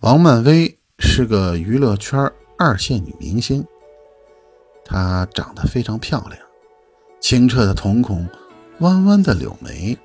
[0.00, 3.66] 王漫威是个娱乐圈二线女明星，
[4.84, 6.40] 她长得非常漂亮，
[7.18, 8.28] 清澈的瞳孔，
[8.78, 9.98] 弯弯的柳眉，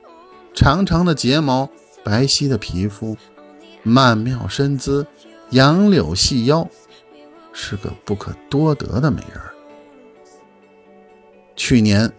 [0.55, 1.69] 长长的睫毛，
[2.03, 3.15] 白皙的皮肤，
[3.83, 5.05] 曼妙身姿，
[5.51, 6.67] 杨柳细腰，
[7.53, 9.39] 是个不可多得的美人。
[11.55, 12.11] 去年，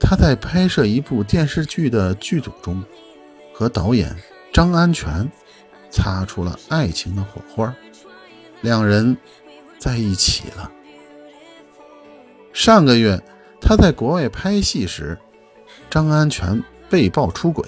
[0.00, 2.82] 她在拍摄一部电视剧的剧组中，
[3.52, 4.16] 和导演
[4.50, 5.30] 张安全。
[5.90, 7.74] 擦出了爱情的火花，
[8.60, 9.16] 两人
[9.78, 10.70] 在一起了。
[12.52, 13.22] 上个月，
[13.60, 15.18] 他在国外拍戏时，
[15.88, 17.66] 张安全被曝出轨，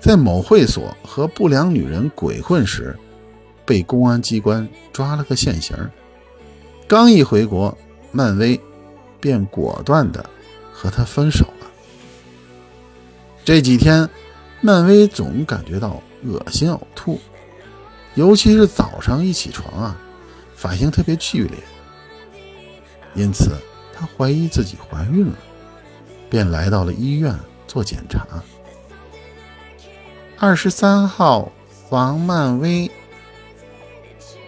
[0.00, 2.96] 在某会所和不良女人鬼混时，
[3.64, 5.76] 被公安机关抓了个现行。
[6.86, 7.76] 刚一回国，
[8.12, 8.60] 漫威
[9.20, 10.28] 便果断的
[10.72, 11.66] 和他分手了。
[13.44, 14.08] 这几天，
[14.60, 16.02] 漫威总感觉到。
[16.24, 17.20] 恶心呕吐，
[18.14, 19.96] 尤其是早上一起床啊，
[20.54, 21.56] 反应特别剧烈。
[23.14, 23.50] 因此，
[23.92, 25.36] 她怀疑自己怀孕了，
[26.28, 27.34] 便来到了医院
[27.66, 28.26] 做检查。
[30.38, 31.50] 二十三号，
[31.90, 32.90] 王漫威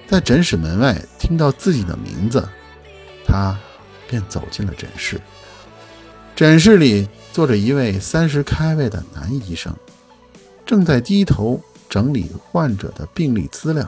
[0.06, 2.48] 在诊室门外听到自己的名字，
[3.26, 3.58] 她
[4.08, 5.20] 便走进了诊室。
[6.34, 9.74] 诊室里坐着一位三十开外的男医生。
[10.72, 13.86] 正在低头整理患者的病历资料。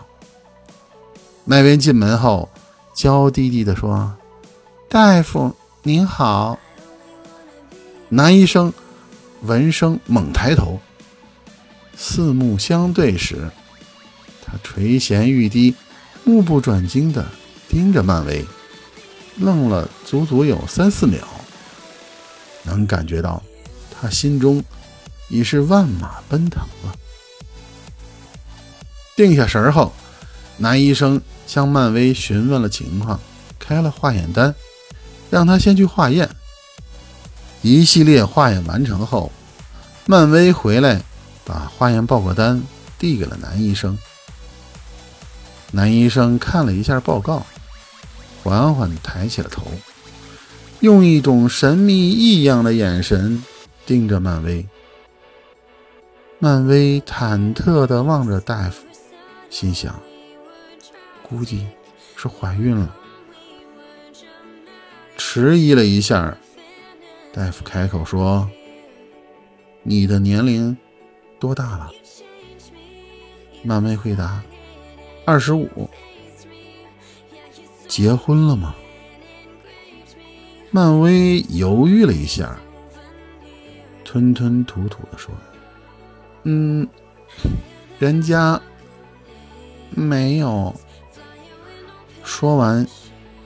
[1.46, 2.46] 麦威进门后，
[2.94, 4.14] 娇滴滴地说
[4.90, 5.50] ：“大夫
[5.82, 6.58] 您好。”
[8.10, 8.70] 男医生
[9.44, 10.78] 闻声猛抬头，
[11.96, 13.50] 四目相对时，
[14.44, 15.74] 他垂涎欲滴，
[16.22, 17.24] 目不转睛地
[17.66, 18.44] 盯着曼威，
[19.38, 21.27] 愣了足足有三四秒，
[22.62, 23.42] 能感觉到
[23.90, 24.62] 他心中。
[25.28, 26.94] 已是万马奔腾了。
[29.17, 29.92] 定下神后，
[30.56, 33.20] 男医生向漫威询问了情况，
[33.58, 34.55] 开了化验单，
[35.30, 36.28] 让他先去化验。
[37.63, 39.30] 一系列化验完成后，
[40.07, 41.01] 漫威回来
[41.45, 42.63] 把化验报告单
[42.98, 43.96] 递给了男医生。
[45.70, 47.46] 男医生看了一下报告，
[48.42, 49.63] 缓缓抬起了头，
[50.80, 53.42] 用一种神秘异样的眼神
[53.86, 54.67] 盯着漫威。
[56.39, 58.84] 漫威忐忑地望着大夫，
[59.48, 59.98] 心想
[61.22, 61.67] ：“估计
[62.17, 62.95] 是怀孕了。”
[65.17, 66.36] 迟疑了一下，
[67.33, 68.48] 大夫开口说
[69.83, 70.77] ：“你的年龄
[71.39, 71.90] 多大了？”
[73.62, 74.42] 漫威回答
[75.24, 75.89] ：“二十五。”
[77.89, 78.74] 结婚了吗？
[80.70, 82.58] 漫威犹豫了一下，
[84.05, 85.33] 吞吞吐吐地说。
[86.44, 86.86] 嗯，
[87.98, 88.60] 人家
[89.90, 90.74] 没有。
[92.22, 92.86] 说完，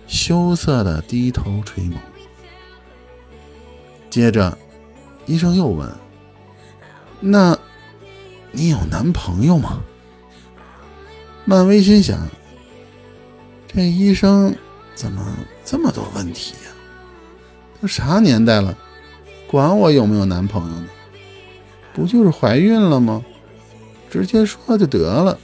[0.06, 1.94] 羞涩的低头垂眸。
[4.08, 4.56] 接着，
[5.26, 5.90] 医生又问
[7.20, 7.58] ：“那，
[8.52, 9.82] 你有男朋友吗？”
[11.44, 12.28] 漫威心想：
[13.66, 14.54] 这医生
[14.94, 16.70] 怎么这么多问题呀？
[17.80, 18.76] 都啥年代了，
[19.46, 20.88] 管我有没有男朋友呢？
[21.98, 23.24] 不就是怀孕了吗？
[24.08, 25.36] 直接说就得了，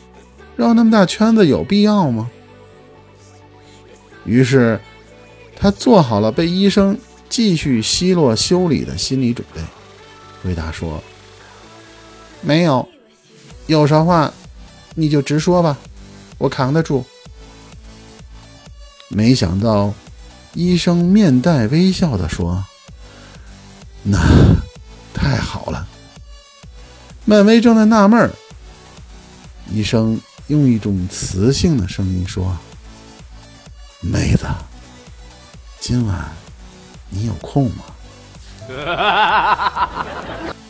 [0.54, 2.30] 绕那么大圈子有必要吗？
[4.24, 4.80] 于是，
[5.56, 6.96] 他做好了被医生
[7.28, 9.60] 继续奚落修理的心理准备，
[10.42, 11.02] 回答说
[12.40, 12.88] ：“没有，
[13.66, 14.32] 有啥话
[14.94, 15.76] 你就直说吧，
[16.38, 17.04] 我扛得住。”
[19.10, 19.92] 没想到，
[20.54, 22.64] 医生面带微笑的说
[24.04, 24.18] ：“那。”
[27.24, 28.30] 漫威正在纳闷儿，
[29.70, 32.56] 医生用一种磁性的声音说
[34.00, 34.46] ：“妹子，
[35.80, 36.30] 今晚
[37.08, 37.84] 你有空吗？”